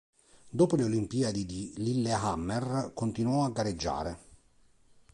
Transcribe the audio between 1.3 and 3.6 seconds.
di Lillehammer, continuò a